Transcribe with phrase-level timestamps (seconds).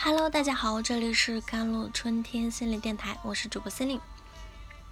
[0.00, 4.00] Hello，大家好，这里是甘露春天心理电台，我是主播心灵。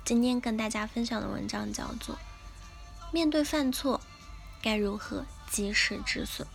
[0.05, 2.17] 今天跟大家分享的文章叫做
[3.13, 4.01] 《面对犯错
[4.61, 6.49] 该如何及时止损》。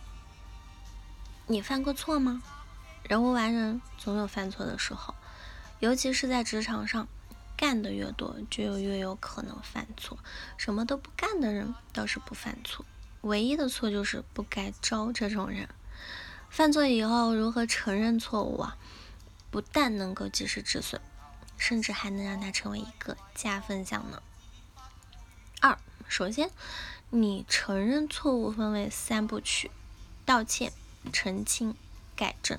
[1.46, 2.42] 你犯过错吗？
[3.04, 5.14] 人无完人，总有犯错的时候，
[5.80, 7.08] 尤其是在职场上，
[7.56, 10.18] 干的越多，就越有可能犯错。
[10.58, 12.84] 什么都不干的人倒是不犯错，
[13.22, 15.66] 唯一的错就是不该招这种人。
[16.52, 18.76] 犯错以后如何承认错误啊？
[19.50, 21.00] 不但能够及时止损，
[21.56, 24.22] 甚至还能让它成为一个加分项呢。
[25.62, 25.78] 二，
[26.08, 26.50] 首先，
[27.08, 29.70] 你承认错误分为三部曲：
[30.26, 30.74] 道歉、
[31.10, 31.74] 澄清、
[32.14, 32.58] 改正。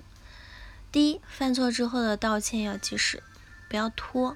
[0.92, 3.22] 第一，犯错之后的道歉要及时，
[3.70, 4.36] 不要拖。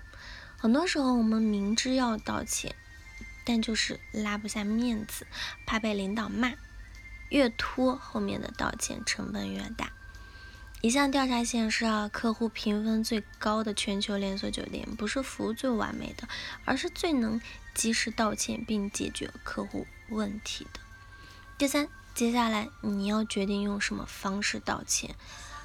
[0.60, 2.76] 很多时候我们明知要道歉，
[3.44, 5.26] 但就是拉不下面子，
[5.66, 6.54] 怕被领导骂。
[7.30, 9.92] 越拖，后面的道歉成本越大。
[10.82, 16.28] 一项调查显示啊，客户评分最高的全球连锁酒店，不是服务最完美的，
[16.66, 17.42] 而是最能
[17.74, 20.80] 及时道歉并解决客户问题的。
[21.58, 25.16] 第三，接下来你要决定用什么方式道歉，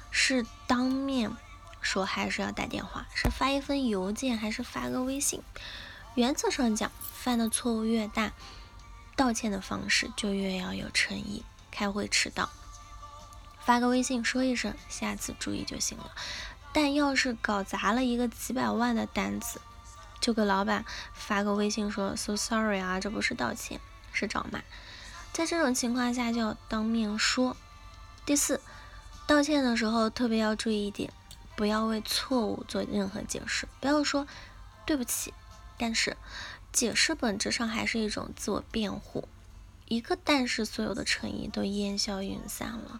[0.09, 1.31] 是当面
[1.79, 5.43] 说还是要打电话，是发一封邮件还是发个微信？
[6.15, 8.33] 原则上讲，犯的错误越大，
[9.15, 11.43] 道歉的方式就越要有诚意。
[11.73, 12.51] 开会迟到，
[13.59, 16.11] 发个微信说一声，下次注意就行了。
[16.71, 19.59] 但要是搞砸了一个几百万的单子，
[20.21, 24.61] 就给老板发个微信说 “so sorry” 啊，这不是道歉，是找骂。
[25.31, 27.57] 在这种情况下就要当面说。
[28.23, 28.61] 第四，
[29.25, 31.11] 道歉的时候特别要注意一点，
[31.55, 34.27] 不要为错误做任何解释，不要说
[34.85, 35.33] 对不起。
[35.75, 36.15] 但是
[36.71, 39.27] 解释本质上还是一种自我辩护。
[39.93, 42.99] 一个但是，所有的诚意都烟消云散了。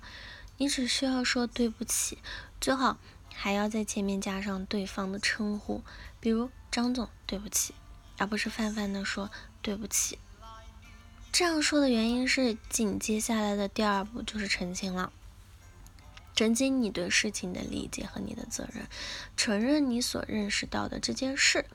[0.57, 2.19] 你只需要说对不起，
[2.61, 2.97] 最好
[3.33, 5.81] 还要在前面加上对方的称呼，
[6.19, 7.73] 比如张总对不起，
[8.17, 9.31] 而不是泛泛的说
[9.61, 10.19] 对不起。
[11.31, 15.11] 这样说的原因是，紧接下来的第二步就是澄清了，
[16.35, 18.87] 澄清你对事情的理解和你的责任，
[19.35, 21.65] 承认你所认识到的这件事。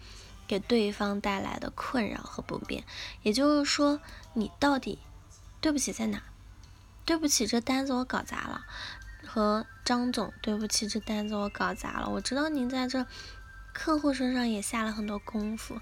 [0.46, 2.82] 给对方带来的困扰和不便，
[3.22, 4.00] 也就是说，
[4.32, 4.98] 你到底
[5.60, 6.22] 对不起在哪？
[7.04, 8.64] 对不起，这单子我搞砸了。
[9.26, 12.08] 和张总，对不起，这单子我搞砸了。
[12.08, 13.06] 我知道您在这
[13.72, 15.80] 客户身上也下了很多功夫，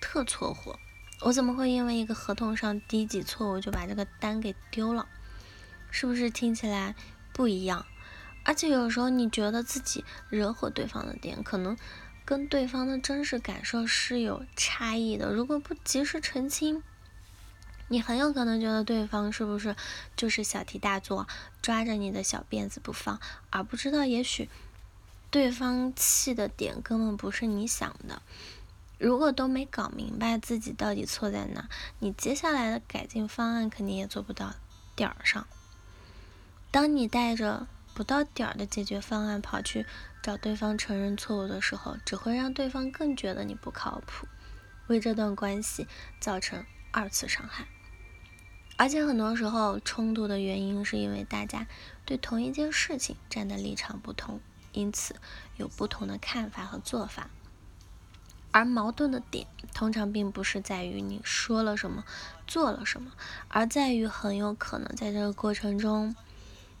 [0.00, 0.78] 特错货。
[1.20, 5.06] 我怎么会因为一个合同上低级错误就把这个单给丢了？
[5.90, 6.94] 是不是听起来
[7.32, 7.86] 不一样？
[8.44, 11.76] 而且有时候你觉得自己惹火对方的点，可能。
[12.24, 15.32] 跟对方的真实感受是有差异的。
[15.32, 16.80] 如果不及时澄清，
[17.92, 19.76] 你很有可能觉得对方是不是
[20.16, 21.28] 就是小题大做，
[21.60, 23.20] 抓着你的小辫子不放，
[23.50, 24.48] 而不知道也许
[25.30, 28.22] 对方气的点根本不是你想的。
[28.98, 34.54] 如果都没搞明白自己到底错在哪，你接下来的改进方案肯定也做不到
[34.96, 35.46] 点儿上。
[36.70, 39.84] 当你带着不到点儿的解决方案跑去。
[40.22, 44.28] 找对方承认错误的时候，只会让对方更觉得你不靠谱，
[44.86, 45.88] 为这段关系
[46.20, 47.66] 造成二次伤害。
[48.82, 51.68] 而且很多时候，冲突的原因是因为大家
[52.04, 54.40] 对同一件事情站的立场不同，
[54.72, 55.14] 因此
[55.56, 57.30] 有不同的看法和做法。
[58.50, 62.04] 而矛盾的点通常并不是在于你说了什么、
[62.48, 63.12] 做了什么，
[63.46, 66.16] 而在于很有可能在这个过程中。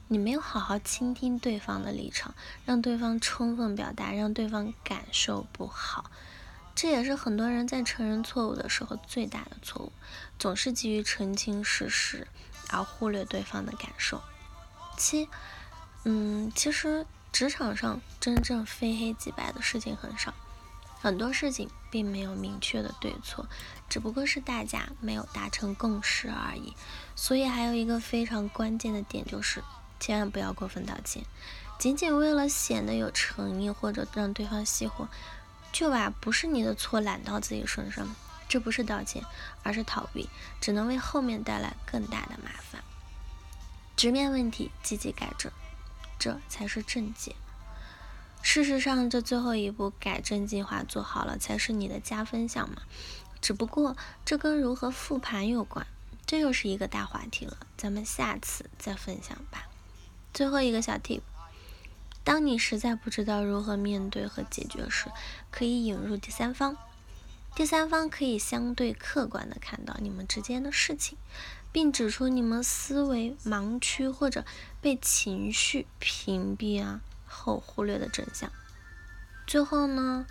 [0.08, 2.34] 你没有好好倾听对方的立场，
[2.66, 6.10] 让对方充分表达，让对方感受不好，
[6.74, 9.92] 这也是很多人在承认错误的时候最大的错误，
[10.38, 12.26] 总是急于澄清事实，
[12.70, 14.20] 而忽略对方的感受。
[14.96, 15.28] 七，
[16.04, 20.34] 嗯，其实职场上真正非黑即白的事情很少，
[21.00, 23.46] 很多事情并没有明确的对错，
[23.88, 26.74] 只不过是大家没有达成共识而已。
[27.14, 29.62] 所以还有一个非常关键的点就是。
[30.00, 31.24] 千万不要过分道歉，
[31.78, 35.06] 仅仅为了显得有诚意或者让对方熄火，
[35.72, 38.14] 就把不是你的错揽到自己身上，
[38.48, 39.24] 这不是道歉，
[39.62, 40.28] 而是逃避，
[40.60, 42.84] 只能为后面带来更大的麻烦。
[43.96, 45.50] 直面问题，积极改正，
[46.18, 47.34] 这才是正解。
[48.42, 52.82] 事实上，这最后一步改正计划做好了，才是你的加分项嘛。
[53.40, 55.86] 只不过这跟如何复盘有关，
[56.26, 59.68] 这又是一个大话题了，咱们下次再分享吧。
[60.34, 61.20] 最后一个小 tip，
[62.24, 65.10] 当你实在不知道如何面对和解决时，
[65.50, 66.76] 可以引入第三方。
[67.54, 71.18] 第三方可以相对客观的看到你们之间的事情，
[71.70, 74.44] 并指出你们思维盲区或者
[74.80, 78.50] 被情绪屏蔽啊、后忽略的真相。
[79.46, 80.26] 最后呢，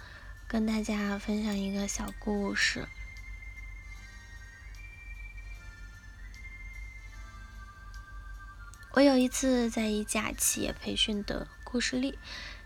[0.48, 2.88] 跟大家分享一个小故事。
[8.94, 12.20] 我有一次在一家企业培训的故事里，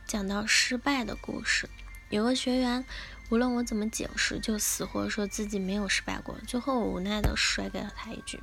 [0.07, 1.69] 讲到失败的故事。
[2.09, 2.83] 有个学员，
[3.29, 6.35] 无论我怎么解释，就死活说自己没有失败过。
[6.47, 8.41] 最后我无奈的甩给了他一句：“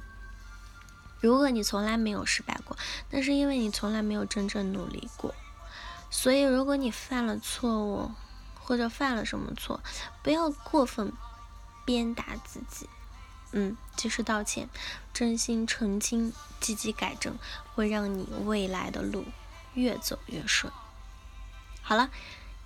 [1.19, 2.79] 如果你从来没有失败过，
[3.11, 5.35] 那是因为你从来没有真正努力过。
[6.13, 8.13] 所以，如果你犯了错误，
[8.61, 9.83] 或者犯了什么错，
[10.23, 11.13] 不要过分
[11.85, 12.89] 鞭打自己。”
[13.51, 14.69] 嗯，及时道歉，
[15.13, 17.37] 真心澄清，积极改正，
[17.75, 19.25] 会让你未来的路
[19.75, 20.73] 越走越顺。
[21.83, 22.11] 好了，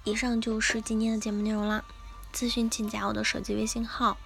[0.04, 1.84] 以上就是今天的节目内容了。
[2.32, 4.18] 咨询请加我的手机微信号：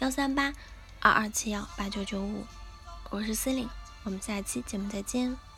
[0.00, 0.52] 幺三八
[1.00, 2.44] 二二七幺八九九五，
[3.10, 3.68] 我是司令，
[4.02, 5.51] 我们下期节目再见。